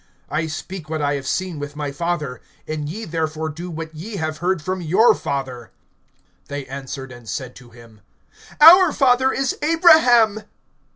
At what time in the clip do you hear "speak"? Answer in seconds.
0.49-0.89